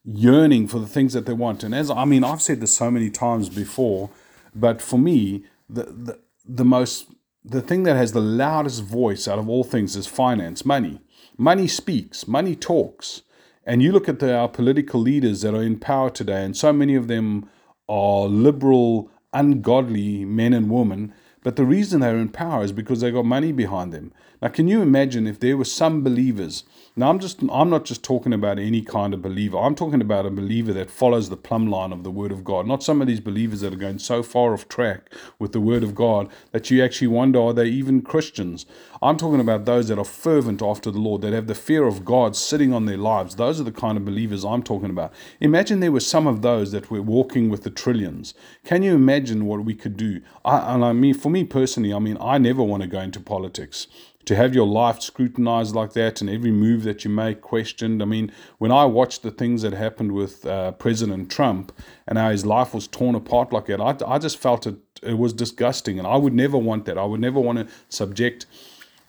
yearning 0.05 0.67
for 0.67 0.79
the 0.79 0.87
things 0.87 1.13
that 1.13 1.27
they 1.27 1.33
want. 1.33 1.63
And 1.63 1.75
as 1.75 1.91
I 1.91 2.05
mean, 2.05 2.25
I've 2.25 2.43
said 2.43 2.61
this 2.61 2.75
so 2.75 2.91
many 2.91 3.11
times 3.11 3.49
before, 3.49 4.11
but 4.55 4.81
for 4.83 4.99
me, 4.99 5.45
the 5.69 5.85
the, 5.85 6.19
the 6.45 6.65
most 6.65 7.07
the 7.45 7.63
thing 7.63 7.85
that 7.85 7.97
has 7.97 8.13
the 8.13 8.21
loudest 8.21 8.85
voice 8.85 9.27
out 9.27 9.39
of 9.39 9.49
all 9.49 9.65
things 9.65 9.97
is 9.97 10.07
finance, 10.07 10.65
money. 10.65 11.01
Money 11.39 11.67
speaks, 11.67 12.29
money 12.29 12.55
talks. 12.55 13.23
And 13.65 13.83
you 13.83 13.93
look 13.93 14.09
at 14.09 14.19
the, 14.19 14.35
our 14.35 14.49
political 14.49 15.01
leaders 15.01 15.43
that 15.43 15.55
are 15.55 15.63
in 15.63 15.79
power 15.79 16.11
today, 16.11 16.45
and 16.45 16.57
so 16.57 16.73
many 16.73 16.95
of 16.95 17.09
them 17.09 17.49
are 17.89 18.27
liberal, 18.27 19.11
ungodly 19.33 20.25
men 20.25 20.53
and 20.53 20.71
women. 20.71 21.15
But 21.43 21.57
the 21.57 21.65
reason 21.65 22.01
they're 22.01 22.19
in 22.19 22.29
power 22.29 22.65
is 22.65 22.73
because 22.73 23.01
they 23.01 23.11
got 23.11 23.25
money 23.25 23.53
behind 23.53 23.93
them. 23.93 24.13
Now, 24.43 24.49
can 24.49 24.69
you 24.69 24.83
imagine 24.83 25.27
if 25.27 25.41
there 25.41 25.57
were 25.57 25.65
some 25.65 26.03
believers 26.03 26.65
now 26.97 27.09
I'm 27.09 27.21
just 27.21 27.41
I'm 27.51 27.71
not 27.71 27.85
just 27.85 28.03
talking 28.03 28.33
about 28.33 28.59
any 28.59 28.83
kind 28.83 29.15
of 29.15 29.23
believer. 29.23 29.57
I'm 29.59 29.77
talking 29.77 30.01
about 30.01 30.27
a 30.27 30.31
believer 30.31 30.73
that 30.73 30.91
follows 30.91 31.29
the 31.29 31.37
plumb 31.37 31.69
line 31.69 31.93
of 31.93 32.03
the 32.03 32.11
word 32.11 32.33
of 32.33 32.43
God. 32.43 32.67
Not 32.67 32.83
some 32.83 33.01
of 33.01 33.07
these 33.07 33.21
believers 33.21 33.61
that 33.61 33.73
are 33.73 33.77
going 33.77 34.01
so 34.01 34.25
far 34.25 34.53
off 34.53 34.69
track 34.69 35.13
with 35.39 35.53
the 35.53 35.61
word 35.61 35.85
of 35.85 35.95
God 35.95 36.29
that 36.51 36.69
you 36.71 36.83
actually 36.83 37.07
wonder 37.07 37.41
are 37.41 37.53
they 37.53 37.67
even 37.67 38.03
Christians? 38.03 38.67
I'm 39.01 39.17
talking 39.17 39.41
about 39.41 39.67
those 39.67 39.89
that 39.89 39.99
are 39.99 40.05
fervent 40.05 40.63
after 40.63 40.91
the 40.91 40.99
Lord, 40.99 41.23
that 41.23 41.33
have 41.33 41.47
the 41.47 41.55
fear 41.55 41.85
of 41.85 42.05
God 42.05 42.35
sitting 42.35 42.73
on 42.73 42.87
their 42.87 42.99
lives. 42.99 43.37
Those 43.37 43.61
are 43.61 43.65
the 43.65 43.73
kind 43.73 43.97
of 43.97 44.05
believers 44.05 44.45
I'm 44.45 44.63
talking 44.63 44.91
about. 44.91 45.13
Imagine 45.41 45.81
there 45.81 45.93
were 45.93 46.01
some 46.01 46.27
of 46.27 46.43
those 46.43 46.73
that 46.73 46.91
were 46.91 47.01
walking 47.01 47.51
with 47.51 47.63
the 47.63 47.71
trillions. 47.71 48.35
Can 48.65 48.83
you 48.83 48.95
imagine 48.95 49.47
what 49.47 49.65
we 49.65 49.75
could 49.75 49.97
do? 49.97 50.21
I, 50.45 50.75
and 50.75 50.85
I 50.85 50.93
mean, 50.93 51.15
for 51.15 51.31
me 51.31 51.45
personally, 51.45 51.95
I 51.95 52.01
mean, 52.01 52.19
I 52.21 52.39
never 52.39 52.63
want 52.63 52.83
to 52.83 52.89
go 52.89 53.01
into 53.01 53.21
politics 53.21 53.87
to 54.27 54.37
have 54.37 54.55
your 54.55 54.67
life 54.67 55.01
scrutinized 55.01 55.75
like 55.75 55.93
that 55.95 56.21
and 56.21 56.29
every 56.29 56.51
move 56.51 56.83
that 56.85 57.05
you 57.05 57.11
make 57.11 57.41
questioned. 57.41 58.03
I 58.03 58.05
mean, 58.05 58.31
when 58.59 58.71
I 58.71 58.85
watched 58.85 59.23
the 59.23 59.31
things 59.31 59.63
that 59.63 59.73
happened 59.73 60.13
with 60.13 60.45
uh, 60.47 60.73
President 60.73 61.31
Trump 61.31 61.73
and 62.07 62.19
how 62.19 62.31
his 62.31 62.45
life 62.45 62.75
was 62.75 62.87
torn 62.87 63.15
apart 63.15 63.53
like 63.53 63.67
that, 63.67 63.81
I, 63.81 63.97
I 64.07 64.19
just 64.19 64.37
felt 64.37 64.67
it, 64.67 64.77
it 65.03 65.19
was 65.19 65.33
disgusting. 65.33 65.99
And 65.99 66.07
I 66.07 66.17
would 66.17 66.35
never 66.35 66.59
want 66.59 66.85
that. 66.85 66.99
I 66.99 67.05
would 67.05 67.21
never 67.21 67.41
want 67.41 67.59
to 67.59 67.75
subject 67.89 68.47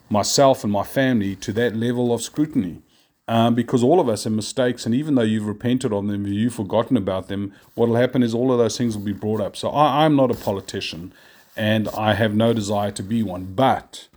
myself 0.09 0.63
and 0.63 0.71
my 0.71 0.83
family 0.83 1.35
to 1.37 1.53
that 1.53 1.75
level 1.75 2.13
of 2.13 2.21
scrutiny. 2.21 2.81
Um, 3.27 3.55
because 3.55 3.81
all 3.81 4.01
of 4.01 4.09
us 4.09 4.25
have 4.25 4.33
mistakes, 4.33 4.85
and 4.85 4.93
even 4.93 5.15
though 5.15 5.21
you've 5.21 5.45
repented 5.45 5.93
on 5.93 6.07
them, 6.07 6.25
you've 6.27 6.55
forgotten 6.55 6.97
about 6.97 7.29
them, 7.29 7.53
what 7.75 7.87
will 7.87 7.95
happen 7.95 8.23
is 8.23 8.33
all 8.33 8.51
of 8.51 8.57
those 8.57 8.77
things 8.77 8.97
will 8.97 9.05
be 9.05 9.13
brought 9.13 9.39
up. 9.39 9.55
So 9.55 9.69
I, 9.69 10.03
I'm 10.03 10.17
not 10.17 10.31
a 10.31 10.33
politician, 10.33 11.13
and 11.55 11.87
I 11.89 12.15
have 12.15 12.35
no 12.35 12.51
desire 12.51 12.91
to 12.91 13.03
be 13.03 13.23
one. 13.23 13.53
But 13.53 14.09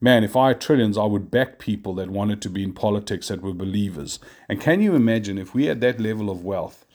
man, 0.00 0.24
if 0.24 0.36
I 0.36 0.48
had 0.48 0.60
trillions, 0.60 0.96
I 0.96 1.04
would 1.04 1.30
back 1.30 1.58
people 1.58 1.94
that 1.94 2.10
wanted 2.10 2.40
to 2.42 2.50
be 2.50 2.62
in 2.62 2.72
politics 2.72 3.28
that 3.28 3.42
were 3.42 3.52
believers. 3.52 4.18
And 4.48 4.60
can 4.60 4.80
you 4.80 4.94
imagine 4.94 5.38
if 5.38 5.54
we 5.54 5.66
had 5.66 5.80
that 5.80 6.00
level 6.00 6.30
of 6.30 6.44
wealth, 6.44 6.86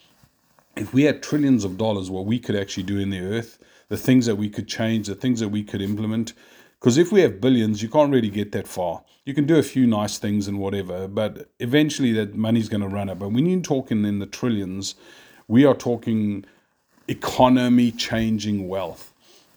if 0.76 0.92
we 0.92 1.04
had 1.04 1.22
trillions 1.22 1.64
of 1.64 1.78
dollars, 1.78 2.10
what 2.10 2.26
we 2.26 2.38
could 2.38 2.56
actually 2.56 2.82
do 2.82 2.98
in 2.98 3.10
the 3.10 3.20
earth, 3.20 3.58
the 3.88 3.96
things 3.96 4.26
that 4.26 4.36
we 4.36 4.48
could 4.48 4.66
change, 4.66 5.06
the 5.06 5.14
things 5.14 5.40
that 5.40 5.48
we 5.48 5.62
could 5.62 5.82
implement? 5.82 6.32
Because 6.80 6.98
if 6.98 7.12
we 7.12 7.20
have 7.20 7.40
billions, 7.40 7.82
you 7.82 7.88
can't 7.88 8.12
really 8.12 8.28
get 8.28 8.52
that 8.52 8.66
far. 8.66 9.02
You 9.24 9.32
can 9.32 9.46
do 9.46 9.56
a 9.56 9.62
few 9.62 9.86
nice 9.86 10.18
things 10.18 10.48
and 10.48 10.58
whatever, 10.58 11.08
but 11.08 11.48
eventually 11.58 12.12
that 12.12 12.34
money's 12.34 12.68
going 12.68 12.82
to 12.82 12.88
run 12.88 13.08
out. 13.08 13.20
But 13.20 13.30
when 13.30 13.46
you're 13.46 13.60
talking 13.60 14.04
in 14.04 14.18
the 14.18 14.26
trillions, 14.26 14.94
we 15.48 15.64
are 15.64 15.74
talking 15.74 16.44
economy 17.08 17.90
changing 17.90 18.68
wealth 18.68 19.13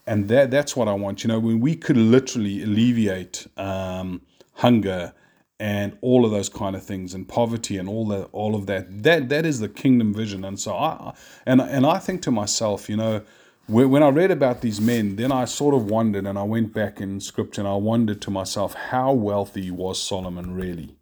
and 0.08 0.28
that 0.28 0.50
that's 0.50 0.74
what 0.74 0.88
I 0.88 0.94
want. 0.94 1.22
You 1.22 1.28
know, 1.28 1.38
when 1.38 1.60
we 1.60 1.76
could 1.76 1.96
literally 1.96 2.62
alleviate 2.62 3.46
um, 3.56 4.22
hunger 4.54 5.12
and 5.60 5.96
all 6.00 6.24
of 6.24 6.30
those 6.30 6.48
kind 6.48 6.76
of 6.76 6.82
things 6.82 7.14
and 7.14 7.28
poverty 7.28 7.76
and 7.76 7.88
all 7.88 8.06
that 8.08 8.28
all 8.32 8.54
of 8.54 8.66
that 8.66 9.02
that 9.02 9.28
that 9.28 9.44
is 9.44 9.60
the 9.60 9.68
kingdom 9.68 10.14
vision. 10.14 10.44
And 10.44 10.58
so 10.58 10.74
i 10.74 11.14
and 11.46 11.60
and 11.60 11.84
i 11.84 11.98
think 11.98 12.22
to 12.22 12.30
myself 12.30 12.88
you 12.88 12.96
know 12.96 13.22
when 13.66 14.02
i 14.02 14.08
read 14.08 14.30
about 14.30 14.60
these 14.60 14.80
men 14.80 15.16
then 15.16 15.32
i 15.32 15.44
sort 15.44 15.74
of 15.74 15.90
wondered 15.90 16.26
and 16.26 16.38
i 16.38 16.42
went 16.42 16.72
back 16.72 17.00
in 17.00 17.20
scripture 17.20 17.60
and 17.60 17.68
i 17.68 17.74
wondered 17.74 18.20
to 18.22 18.30
myself 18.30 18.74
how 18.74 19.12
wealthy 19.12 19.70
was 19.70 20.00
solomon 20.00 20.54
really? 20.54 20.96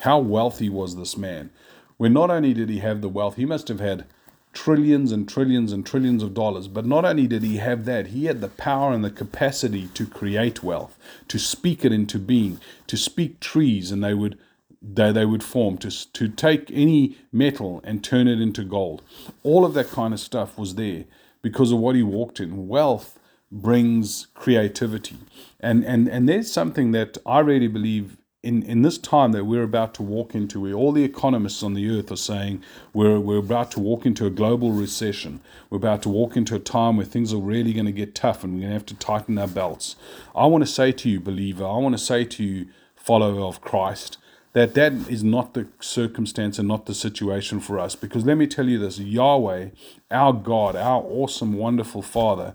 How 0.00 0.18
wealthy 0.18 0.68
was 0.68 0.96
this 0.96 1.16
man? 1.16 1.50
When 1.96 2.12
not 2.12 2.28
only 2.28 2.52
did 2.54 2.68
he 2.68 2.80
have 2.80 3.02
the 3.02 3.08
wealth 3.08 3.36
he 3.36 3.46
must 3.46 3.68
have 3.68 3.78
had 3.80 4.04
trillions 4.52 5.12
and 5.12 5.28
trillions 5.28 5.72
and 5.72 5.84
trillions 5.86 6.22
of 6.22 6.34
dollars. 6.34 6.68
But 6.68 6.86
not 6.86 7.04
only 7.04 7.26
did 7.26 7.42
he 7.42 7.56
have 7.56 7.84
that, 7.86 8.08
he 8.08 8.26
had 8.26 8.40
the 8.40 8.48
power 8.48 8.92
and 8.92 9.04
the 9.04 9.10
capacity 9.10 9.88
to 9.94 10.06
create 10.06 10.62
wealth, 10.62 10.96
to 11.28 11.38
speak 11.38 11.84
it 11.84 11.92
into 11.92 12.18
being, 12.18 12.60
to 12.86 12.96
speak 12.96 13.40
trees 13.40 13.90
and 13.90 14.02
they 14.02 14.14
would 14.14 14.38
they, 14.84 15.12
they 15.12 15.24
would 15.24 15.44
form, 15.44 15.78
to, 15.78 16.12
to 16.12 16.28
take 16.28 16.68
any 16.72 17.16
metal 17.30 17.80
and 17.84 18.02
turn 18.02 18.26
it 18.26 18.40
into 18.40 18.64
gold. 18.64 19.00
All 19.44 19.64
of 19.64 19.74
that 19.74 19.90
kind 19.90 20.12
of 20.12 20.18
stuff 20.18 20.58
was 20.58 20.74
there 20.74 21.04
because 21.40 21.70
of 21.70 21.78
what 21.78 21.94
he 21.94 22.02
walked 22.02 22.40
in. 22.40 22.66
Wealth 22.66 23.16
brings 23.52 24.26
creativity. 24.34 25.18
And 25.60 25.84
and 25.84 26.08
and 26.08 26.28
there's 26.28 26.50
something 26.50 26.92
that 26.92 27.18
I 27.24 27.40
really 27.40 27.68
believe 27.68 28.16
in, 28.42 28.64
in 28.64 28.82
this 28.82 28.98
time 28.98 29.30
that 29.32 29.44
we're 29.44 29.62
about 29.62 29.94
to 29.94 30.02
walk 30.02 30.34
into, 30.34 30.60
where 30.60 30.74
all 30.74 30.90
the 30.90 31.04
economists 31.04 31.62
on 31.62 31.74
the 31.74 31.88
earth 31.88 32.10
are 32.10 32.16
saying 32.16 32.62
we're, 32.92 33.20
we're 33.20 33.38
about 33.38 33.70
to 33.72 33.80
walk 33.80 34.04
into 34.04 34.26
a 34.26 34.30
global 34.30 34.72
recession, 34.72 35.40
we're 35.70 35.78
about 35.78 36.02
to 36.02 36.08
walk 36.08 36.36
into 36.36 36.56
a 36.56 36.58
time 36.58 36.96
where 36.96 37.06
things 37.06 37.32
are 37.32 37.38
really 37.38 37.72
going 37.72 37.86
to 37.86 37.92
get 37.92 38.14
tough 38.14 38.42
and 38.42 38.54
we're 38.54 38.60
going 38.60 38.70
to 38.70 38.74
have 38.74 38.86
to 38.86 38.94
tighten 38.96 39.38
our 39.38 39.46
belts. 39.46 39.94
I 40.34 40.46
want 40.46 40.62
to 40.62 40.70
say 40.70 40.90
to 40.90 41.08
you, 41.08 41.20
believer, 41.20 41.64
I 41.64 41.78
want 41.78 41.94
to 41.94 42.02
say 42.02 42.24
to 42.24 42.44
you, 42.44 42.66
follower 42.96 43.42
of 43.42 43.60
Christ, 43.60 44.18
that 44.54 44.74
that 44.74 44.92
is 45.08 45.24
not 45.24 45.54
the 45.54 45.66
circumstance 45.80 46.58
and 46.58 46.68
not 46.68 46.86
the 46.86 46.94
situation 46.94 47.60
for 47.60 47.78
us. 47.78 47.94
Because 47.94 48.24
let 48.24 48.36
me 48.36 48.46
tell 48.46 48.68
you 48.68 48.78
this 48.78 48.98
Yahweh, 48.98 49.68
our 50.10 50.32
God, 50.32 50.76
our 50.76 51.02
awesome, 51.02 51.54
wonderful 51.54 52.02
Father, 52.02 52.54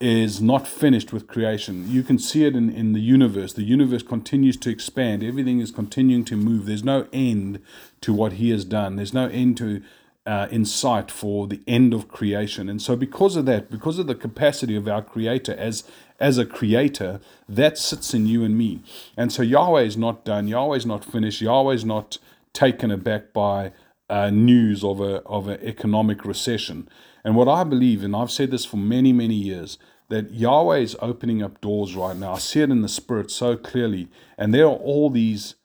is 0.00 0.42
not 0.42 0.66
finished 0.66 1.12
with 1.12 1.26
creation. 1.26 1.90
You 1.90 2.02
can 2.02 2.18
see 2.18 2.44
it 2.44 2.54
in, 2.54 2.68
in 2.70 2.92
the 2.92 3.00
universe. 3.00 3.54
The 3.54 3.62
universe 3.62 4.02
continues 4.02 4.56
to 4.58 4.70
expand, 4.70 5.22
everything 5.22 5.60
is 5.60 5.70
continuing 5.70 6.24
to 6.26 6.36
move. 6.36 6.66
There's 6.66 6.84
no 6.84 7.06
end 7.12 7.60
to 8.02 8.12
what 8.12 8.34
He 8.34 8.50
has 8.50 8.64
done, 8.64 8.96
there's 8.96 9.14
no 9.14 9.28
end 9.28 9.56
to. 9.58 9.82
Uh, 10.28 10.48
in 10.50 10.64
sight 10.64 11.08
for 11.08 11.46
the 11.46 11.60
end 11.68 11.94
of 11.94 12.08
creation, 12.08 12.68
and 12.68 12.82
so 12.82 12.96
because 12.96 13.36
of 13.36 13.46
that, 13.46 13.70
because 13.70 13.96
of 13.96 14.08
the 14.08 14.14
capacity 14.16 14.74
of 14.74 14.88
our 14.88 15.00
Creator 15.00 15.54
as 15.54 15.84
as 16.18 16.38
a 16.38 16.46
creator, 16.46 17.20
that 17.48 17.78
sits 17.78 18.14
in 18.14 18.26
you 18.26 18.42
and 18.44 18.56
me. 18.56 18.82
And 19.16 19.32
so 19.32 19.42
Yahweh 19.42 19.82
is 19.82 19.96
not 19.96 20.24
done. 20.24 20.48
Yahweh 20.48 20.76
is 20.76 20.86
not 20.86 21.04
finished. 21.04 21.40
Yahweh 21.40 21.74
is 21.74 21.84
not 21.84 22.18
taken 22.52 22.90
aback 22.90 23.32
by 23.32 23.72
uh, 24.08 24.30
news 24.30 24.84
of 24.84 25.00
a 25.00 25.22
of 25.22 25.48
an 25.48 25.60
economic 25.62 26.24
recession. 26.24 26.88
And 27.24 27.34
what 27.34 27.48
I 27.48 27.64
believe, 27.64 28.04
and 28.04 28.14
I've 28.14 28.30
said 28.30 28.50
this 28.50 28.64
for 28.64 28.76
many, 28.76 29.12
many 29.12 29.34
years, 29.34 29.78
that 30.08 30.32
Yahweh 30.32 30.78
is 30.78 30.96
opening 31.02 31.42
up 31.42 31.60
doors 31.60 31.96
right 31.96 32.16
now. 32.16 32.34
I 32.34 32.38
see 32.38 32.60
it 32.60 32.70
in 32.70 32.82
the 32.82 32.88
spirit 32.88 33.30
so 33.30 33.56
clearly. 33.56 34.08
And 34.38 34.54
there 34.54 34.66
are 34.66 34.76
all 34.76 35.10
these 35.10 35.56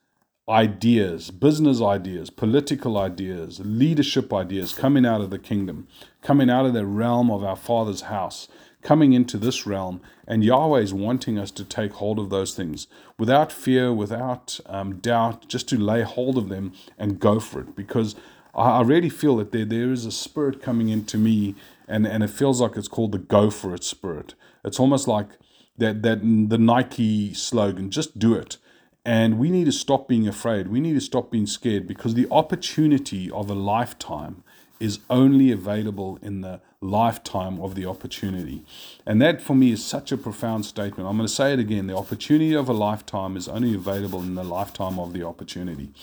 ideas, 0.49 1.29
business 1.29 1.81
ideas, 1.81 2.29
political 2.29 2.97
ideas, 2.97 3.61
leadership 3.63 4.33
ideas 4.33 4.73
coming 4.73 5.05
out 5.05 5.21
of 5.21 5.29
the 5.29 5.39
kingdom, 5.39 5.87
coming 6.21 6.49
out 6.49 6.65
of 6.65 6.73
the 6.73 6.85
realm 6.85 7.29
of 7.29 7.43
our 7.43 7.55
Father's 7.55 8.01
house, 8.01 8.47
coming 8.81 9.13
into 9.13 9.37
this 9.37 9.65
realm. 9.65 10.01
And 10.27 10.43
Yahweh 10.43 10.79
is 10.79 10.93
wanting 10.93 11.37
us 11.37 11.51
to 11.51 11.63
take 11.63 11.93
hold 11.93 12.19
of 12.19 12.29
those 12.29 12.55
things 12.55 12.87
without 13.17 13.51
fear, 13.51 13.93
without 13.93 14.59
um, 14.65 14.97
doubt, 14.99 15.47
just 15.47 15.67
to 15.69 15.77
lay 15.77 16.01
hold 16.03 16.37
of 16.37 16.49
them 16.49 16.73
and 16.97 17.19
go 17.19 17.39
for 17.39 17.61
it. 17.61 17.75
Because 17.75 18.15
I, 18.53 18.81
really 18.81 19.09
feel 19.09 19.37
that 19.37 19.51
there, 19.51 19.65
there 19.65 19.91
is 19.91 20.05
a 20.05 20.11
spirit 20.11 20.61
coming 20.61 20.89
into 20.89 21.17
me, 21.17 21.55
and, 21.87 22.05
and 22.05 22.23
it 22.23 22.29
feels 22.29 22.59
like 22.59 22.75
it's 22.75 22.87
called 22.87 23.11
the 23.11 23.17
go 23.17 23.49
for 23.49 23.73
it 23.73 23.83
spirit. 23.83 24.33
It's 24.63 24.79
almost 24.79 25.07
like 25.07 25.29
that, 25.77 26.01
that 26.03 26.21
the 26.21 26.57
Nike 26.57 27.33
slogan, 27.33 27.89
just 27.89 28.19
do 28.19 28.33
it. 28.35 28.57
And 29.03 29.39
we 29.39 29.49
need 29.49 29.65
to 29.65 29.71
stop 29.71 30.07
being 30.07 30.27
afraid. 30.27 30.67
We 30.67 30.79
need 30.79 30.93
to 30.93 31.01
stop 31.01 31.31
being 31.31 31.47
scared 31.47 31.87
because 31.87 32.13
the 32.13 32.27
opportunity 32.29 33.31
of 33.31 33.49
a 33.49 33.55
lifetime 33.55 34.43
is 34.81 34.99
only 35.09 35.51
available 35.51 36.17
in 36.21 36.41
the 36.41 36.59
lifetime 36.81 37.61
of 37.61 37.75
the 37.75 37.85
opportunity. 37.85 38.65
And 39.05 39.21
that 39.21 39.41
for 39.41 39.55
me 39.55 39.71
is 39.71 39.85
such 39.85 40.11
a 40.11 40.17
profound 40.17 40.65
statement. 40.65 41.07
I'm 41.07 41.17
going 41.17 41.27
to 41.27 41.33
say 41.33 41.53
it 41.53 41.59
again 41.59 41.87
the 41.87 41.95
opportunity 41.95 42.55
of 42.55 42.67
a 42.67 42.73
lifetime 42.73 43.37
is 43.37 43.47
only 43.47 43.75
available 43.75 44.21
in 44.21 44.35
the 44.35 44.43
lifetime 44.43 44.97
of 44.99 45.13
the 45.13 45.23
opportunity. 45.23 45.93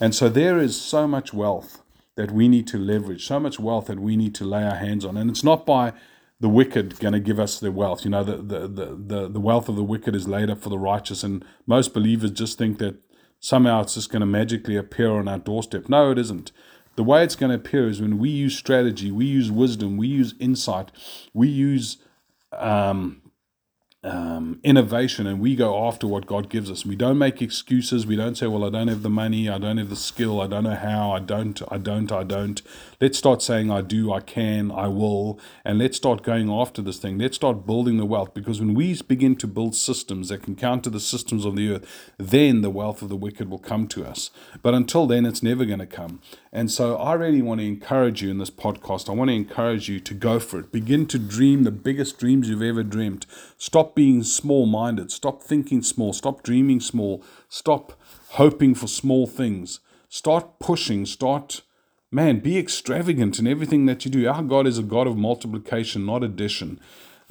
And 0.00 0.14
so 0.14 0.28
there 0.28 0.58
is 0.58 0.80
so 0.80 1.06
much 1.06 1.34
wealth 1.34 1.82
that 2.16 2.30
we 2.30 2.48
need 2.48 2.66
to 2.68 2.78
leverage, 2.78 3.26
so 3.26 3.38
much 3.38 3.60
wealth 3.60 3.86
that 3.86 4.00
we 4.00 4.16
need 4.16 4.34
to 4.36 4.44
lay 4.44 4.64
our 4.64 4.76
hands 4.76 5.04
on. 5.04 5.16
And 5.16 5.30
it's 5.30 5.44
not 5.44 5.66
by 5.66 5.92
the 6.40 6.48
wicked 6.48 6.98
going 7.00 7.12
to 7.12 7.20
give 7.20 7.38
us 7.38 7.60
their 7.60 7.72
wealth. 7.72 8.04
You 8.04 8.10
know, 8.10 8.24
the, 8.24 8.36
the, 8.36 8.68
the, 8.68 9.28
the, 9.28 9.40
wealth 9.40 9.68
of 9.68 9.76
the 9.76 9.84
wicked 9.84 10.14
is 10.14 10.28
laid 10.28 10.50
up 10.50 10.62
for 10.62 10.68
the 10.68 10.78
righteous. 10.78 11.22
And 11.22 11.44
most 11.66 11.94
believers 11.94 12.30
just 12.30 12.58
think 12.58 12.78
that 12.78 12.96
somehow 13.40 13.82
it's 13.82 13.94
just 13.94 14.10
going 14.10 14.20
to 14.20 14.26
magically 14.26 14.76
appear 14.76 15.12
on 15.12 15.28
our 15.28 15.38
doorstep. 15.38 15.88
No, 15.88 16.10
it 16.10 16.18
isn't. 16.18 16.50
The 16.96 17.04
way 17.04 17.24
it's 17.24 17.36
going 17.36 17.50
to 17.50 17.56
appear 17.56 17.88
is 17.88 18.00
when 18.00 18.18
we 18.18 18.30
use 18.30 18.56
strategy, 18.56 19.10
we 19.10 19.26
use 19.26 19.50
wisdom, 19.50 19.96
we 19.96 20.06
use 20.06 20.34
insight, 20.38 20.92
we 21.32 21.48
use 21.48 21.98
um, 22.52 23.20
um, 24.04 24.60
innovation 24.62 25.26
and 25.26 25.40
we 25.40 25.56
go 25.56 25.86
after 25.86 26.06
what 26.06 26.26
God 26.26 26.50
gives 26.50 26.70
us. 26.70 26.84
We 26.84 26.94
don't 26.94 27.16
make 27.16 27.40
excuses. 27.40 28.06
We 28.06 28.16
don't 28.16 28.36
say, 28.36 28.46
well, 28.46 28.64
I 28.64 28.70
don't 28.70 28.88
have 28.88 29.02
the 29.02 29.10
money. 29.10 29.48
I 29.48 29.58
don't 29.58 29.78
have 29.78 29.88
the 29.88 29.96
skill. 29.96 30.40
I 30.42 30.46
don't 30.46 30.64
know 30.64 30.74
how. 30.74 31.12
I 31.12 31.20
don't, 31.20 31.60
I 31.70 31.78
don't, 31.78 32.12
I 32.12 32.22
don't. 32.22 32.60
Let's 33.00 33.16
start 33.16 33.42
saying, 33.42 33.70
I 33.70 33.80
do, 33.80 34.12
I 34.12 34.20
can, 34.20 34.70
I 34.70 34.88
will. 34.88 35.40
And 35.64 35.78
let's 35.78 35.96
start 35.96 36.22
going 36.22 36.50
after 36.50 36.82
this 36.82 36.98
thing. 36.98 37.18
Let's 37.18 37.36
start 37.36 37.66
building 37.66 37.96
the 37.96 38.04
wealth 38.04 38.34
because 38.34 38.60
when 38.60 38.74
we 38.74 39.00
begin 39.08 39.36
to 39.36 39.46
build 39.46 39.74
systems 39.74 40.28
that 40.28 40.42
can 40.42 40.54
counter 40.54 40.90
the 40.90 41.00
systems 41.00 41.46
of 41.46 41.56
the 41.56 41.72
earth, 41.72 42.12
then 42.18 42.60
the 42.60 42.70
wealth 42.70 43.00
of 43.00 43.08
the 43.08 43.16
wicked 43.16 43.48
will 43.48 43.58
come 43.58 43.88
to 43.88 44.04
us. 44.04 44.30
But 44.62 44.74
until 44.74 45.06
then, 45.06 45.24
it's 45.24 45.42
never 45.42 45.64
going 45.64 45.78
to 45.78 45.86
come. 45.86 46.20
And 46.52 46.70
so 46.70 46.96
I 46.96 47.14
really 47.14 47.42
want 47.42 47.60
to 47.60 47.66
encourage 47.66 48.22
you 48.22 48.30
in 48.30 48.38
this 48.38 48.50
podcast. 48.50 49.08
I 49.08 49.12
want 49.12 49.30
to 49.30 49.34
encourage 49.34 49.88
you 49.88 49.98
to 50.00 50.14
go 50.14 50.38
for 50.38 50.60
it. 50.60 50.70
Begin 50.70 51.06
to 51.06 51.18
dream 51.18 51.64
the 51.64 51.72
biggest 51.72 52.18
dreams 52.18 52.48
you've 52.48 52.62
ever 52.62 52.82
dreamed. 52.82 53.26
Stop 53.58 53.93
being 53.94 54.22
small 54.22 54.66
minded. 54.66 55.10
Stop 55.10 55.42
thinking 55.42 55.82
small. 55.82 56.12
Stop 56.12 56.42
dreaming 56.42 56.80
small. 56.80 57.22
Stop 57.48 57.92
hoping 58.30 58.74
for 58.74 58.86
small 58.86 59.26
things. 59.26 59.80
Start 60.08 60.58
pushing. 60.58 61.06
Start, 61.06 61.62
man, 62.10 62.40
be 62.40 62.58
extravagant 62.58 63.38
in 63.38 63.46
everything 63.46 63.86
that 63.86 64.04
you 64.04 64.10
do. 64.10 64.28
Our 64.28 64.42
God 64.42 64.66
is 64.66 64.78
a 64.78 64.82
God 64.82 65.06
of 65.06 65.16
multiplication, 65.16 66.06
not 66.06 66.22
addition. 66.22 66.80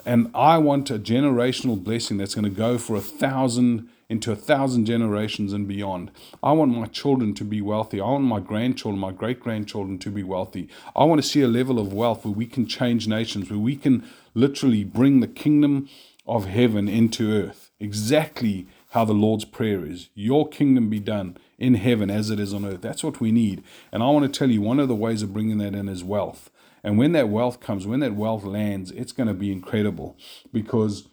And 0.06 0.30
I 0.34 0.58
want 0.58 0.90
a 0.90 1.00
generational 1.00 1.82
blessing 1.82 2.18
that's 2.18 2.36
going 2.36 2.44
to 2.44 2.50
go 2.50 2.78
for 2.78 2.96
a 2.96 3.02
thousand 3.02 3.90
into 4.10 4.32
a 4.32 4.36
thousand 4.36 4.86
generations 4.86 5.54
and 5.54 5.68
beyond. 5.68 6.12
I 6.44 6.52
want 6.52 6.78
my 6.78 6.86
children 6.86 7.34
to 7.36 7.44
be 7.44 7.62
wealthy. 7.62 8.00
I 8.00 8.06
want 8.06 8.26
my 8.26 8.40
grandchildren, 8.40 9.00
my 9.00 9.12
great 9.12 9.40
grandchildren 9.40 9.98
to 10.00 10.12
be 10.12 10.24
wealthy. 10.24 10.70
I 10.96 11.06
want 11.06 11.22
to 11.22 11.28
see 11.28 11.42
a 11.42 11.48
level 11.48 11.80
of 11.80 11.94
wealth 11.94 12.24
where 12.24 12.34
we 12.34 12.46
can 12.46 12.68
change 12.68 13.08
nations, 13.08 13.50
where 13.50 13.60
we 13.60 13.76
can 13.76 14.08
literally 14.36 14.84
bring 14.84 15.20
the 15.20 15.28
kingdom 15.28 15.90
of 16.26 16.46
heaven 16.46 16.88
into 16.88 17.32
earth. 17.32 17.72
Exactly 17.80 18.68
how 18.92 19.04
the 19.06 19.14
Lord's 19.14 19.46
Prayer 19.46 19.86
is 19.86 20.10
Your 20.14 20.48
kingdom 20.48 20.90
be 20.90 21.00
done 21.00 21.38
in 21.58 21.76
heaven 21.76 22.10
as 22.10 22.30
it 22.30 22.40
is 22.40 22.54
on 22.54 22.66
earth. 22.66 22.82
That's 22.82 23.04
what 23.04 23.20
we 23.20 23.32
need. 23.32 23.64
And 23.92 24.04
I 24.04 24.08
want 24.08 24.32
to 24.32 24.40
tell 24.40 24.50
you 24.50 24.62
one 24.62 24.80
of 24.80 24.88
the 24.88 24.96
ways 24.96 25.22
of 25.22 25.34
bringing 25.34 25.58
that 25.60 25.76
in 25.76 25.90
is 25.90 26.04
wealth. 26.04 26.50
And 26.84 26.98
when 26.98 27.14
that 27.14 27.30
wealth 27.30 27.60
comes, 27.60 27.88
when 27.88 28.02
that 28.02 28.16
wealth 28.16 28.44
lands, 28.44 28.92
it's 28.92 29.14
going 29.14 29.28
to 29.28 29.34
be 29.34 29.52
incredible 29.52 30.18
because 30.52 31.08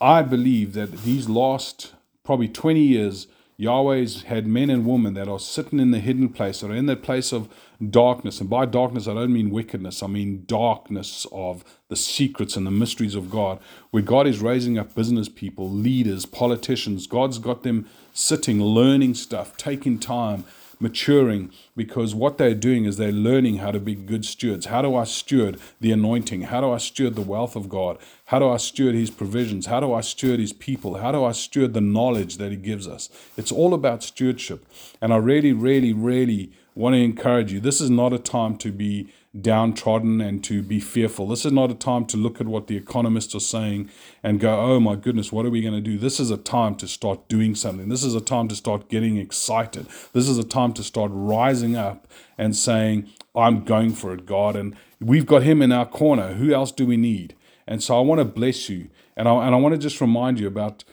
I 0.00 0.22
believe 0.22 0.74
that 0.74 0.92
these 1.02 1.28
last 1.28 1.94
probably 2.24 2.48
20 2.48 2.80
years, 2.80 3.26
Yahweh's 3.58 4.22
had 4.22 4.46
men 4.46 4.70
and 4.70 4.86
women 4.86 5.14
that 5.14 5.26
are 5.26 5.40
sitting 5.40 5.80
in 5.80 5.90
the 5.90 5.98
hidden 5.98 6.28
place, 6.28 6.62
or 6.62 6.72
in 6.72 6.86
that 6.86 7.02
place 7.02 7.32
of 7.32 7.48
darkness. 7.90 8.40
And 8.40 8.48
by 8.48 8.66
darkness, 8.66 9.08
I 9.08 9.14
don't 9.14 9.32
mean 9.32 9.50
wickedness, 9.50 10.00
I 10.00 10.06
mean 10.06 10.44
darkness 10.46 11.26
of 11.32 11.64
the 11.88 11.96
secrets 11.96 12.56
and 12.56 12.64
the 12.64 12.70
mysteries 12.70 13.16
of 13.16 13.30
God, 13.30 13.58
where 13.90 14.02
God 14.02 14.28
is 14.28 14.40
raising 14.40 14.78
up 14.78 14.94
business 14.94 15.28
people, 15.28 15.68
leaders, 15.68 16.24
politicians. 16.24 17.08
God's 17.08 17.38
got 17.38 17.64
them 17.64 17.88
sitting, 18.14 18.62
learning 18.62 19.14
stuff, 19.14 19.56
taking 19.56 19.98
time, 19.98 20.44
maturing 20.80 21.50
because 21.76 22.14
what 22.14 22.38
they're 22.38 22.54
doing 22.54 22.84
is 22.84 22.96
they're 22.96 23.12
learning 23.12 23.56
how 23.56 23.70
to 23.70 23.80
be 23.80 23.94
good 23.94 24.24
stewards. 24.24 24.66
How 24.66 24.82
do 24.82 24.94
I 24.94 25.04
steward 25.04 25.58
the 25.80 25.92
anointing? 25.92 26.42
How 26.42 26.60
do 26.60 26.70
I 26.70 26.78
steward 26.78 27.14
the 27.14 27.22
wealth 27.22 27.56
of 27.56 27.68
God? 27.68 27.98
How 28.26 28.38
do 28.38 28.48
I 28.48 28.56
steward 28.56 28.94
His 28.94 29.10
provisions? 29.10 29.66
How 29.66 29.80
do 29.80 29.92
I 29.92 30.00
steward 30.00 30.40
His 30.40 30.52
people? 30.52 30.98
How 30.98 31.12
do 31.12 31.24
I 31.24 31.32
steward 31.32 31.74
the 31.74 31.80
knowledge 31.80 32.36
that 32.38 32.50
He 32.50 32.56
gives 32.56 32.86
us? 32.86 33.08
It's 33.36 33.52
all 33.52 33.74
about 33.74 34.02
stewardship. 34.02 34.66
And 35.00 35.12
I 35.12 35.16
really, 35.16 35.52
really, 35.52 35.92
really 35.92 36.52
want 36.74 36.94
to 36.94 37.00
encourage 37.00 37.52
you. 37.52 37.60
This 37.60 37.80
is 37.80 37.90
not 37.90 38.12
a 38.12 38.18
time 38.18 38.56
to 38.58 38.70
be 38.70 39.12
downtrodden 39.42 40.20
and 40.20 40.42
to 40.44 40.62
be 40.62 40.80
fearful. 40.80 41.26
This 41.26 41.44
is 41.44 41.52
not 41.52 41.70
a 41.70 41.74
time 41.74 42.04
to 42.06 42.16
look 42.16 42.40
at 42.40 42.46
what 42.46 42.66
the 42.66 42.76
economists 42.76 43.34
are 43.34 43.40
saying 43.40 43.90
and 44.22 44.40
go, 44.40 44.58
oh 44.58 44.80
my 44.80 44.96
goodness, 44.96 45.32
what 45.32 45.46
are 45.46 45.50
we 45.50 45.60
going 45.60 45.74
to 45.74 45.80
do? 45.80 45.98
This 45.98 46.20
is 46.20 46.30
a 46.30 46.36
time 46.36 46.74
to 46.76 46.88
start 46.88 47.28
doing 47.28 47.54
something. 47.54 47.88
This 47.88 48.04
is 48.04 48.14
a 48.14 48.20
time 48.20 48.48
to 48.48 48.56
start 48.56 48.88
getting 48.88 49.16
excited. 49.16 49.86
This 50.12 50.28
is 50.28 50.38
a 50.38 50.44
time 50.44 50.72
to 50.74 50.82
start 50.82 51.10
rising 51.14 51.76
up 51.76 52.06
and 52.36 52.56
saying, 52.56 53.08
I'm 53.34 53.64
going 53.64 53.92
for 53.92 54.12
it, 54.12 54.26
God. 54.26 54.56
And 54.56 54.76
we've 55.00 55.26
got 55.26 55.42
Him 55.42 55.62
in 55.62 55.72
our 55.72 55.86
corner. 55.86 56.34
Who 56.34 56.52
else 56.52 56.72
do 56.72 56.86
we 56.86 56.96
need? 56.96 57.34
And 57.66 57.82
so 57.82 57.98
I 57.98 58.00
want 58.00 58.20
to 58.20 58.24
bless 58.24 58.68
you. 58.68 58.88
And 59.16 59.28
I, 59.28 59.46
and 59.46 59.54
I 59.54 59.58
want 59.58 59.74
to 59.74 59.78
just 59.78 60.00
remind 60.00 60.40
you 60.40 60.46
about 60.46 60.84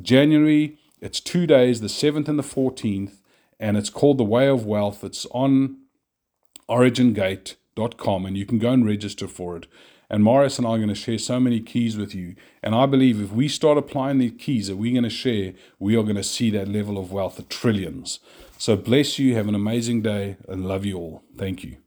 January. 0.00 0.78
It's 1.00 1.20
two 1.20 1.46
days, 1.46 1.80
the 1.80 1.88
7th 1.88 2.28
and 2.28 2.38
the 2.38 2.44
14th, 2.44 3.18
and 3.58 3.76
it's 3.76 3.90
called 3.90 4.18
The 4.18 4.24
Way 4.24 4.48
of 4.48 4.64
Wealth. 4.64 5.04
It's 5.04 5.26
on 5.32 5.78
Origin 6.68 7.12
Gate 7.12 7.56
com 7.96 8.26
and 8.26 8.36
you 8.36 8.46
can 8.46 8.58
go 8.58 8.70
and 8.70 8.86
register 8.86 9.28
for 9.28 9.56
it. 9.56 9.66
And 10.10 10.22
Morris 10.22 10.58
and 10.58 10.66
I 10.66 10.72
are 10.72 10.76
going 10.76 10.88
to 10.88 10.94
share 10.94 11.18
so 11.18 11.40
many 11.40 11.58
keys 11.60 11.96
with 11.96 12.14
you. 12.14 12.34
And 12.62 12.74
I 12.74 12.84
believe 12.84 13.20
if 13.20 13.32
we 13.32 13.48
start 13.48 13.78
applying 13.78 14.18
the 14.18 14.30
keys 14.30 14.68
that 14.68 14.76
we're 14.76 14.92
going 14.92 15.04
to 15.04 15.10
share, 15.10 15.54
we 15.78 15.96
are 15.96 16.02
going 16.02 16.16
to 16.16 16.22
see 16.22 16.50
that 16.50 16.68
level 16.68 16.98
of 16.98 17.10
wealth 17.10 17.38
of 17.38 17.48
trillions. 17.48 18.20
So 18.58 18.76
bless 18.76 19.18
you. 19.18 19.34
Have 19.34 19.48
an 19.48 19.54
amazing 19.54 20.02
day 20.02 20.36
and 20.48 20.68
love 20.68 20.84
you 20.84 20.98
all. 20.98 21.22
Thank 21.36 21.64
you. 21.64 21.78